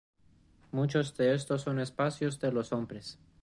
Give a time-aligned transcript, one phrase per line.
[0.71, 3.19] Muchos de estos son espacios de los hombres.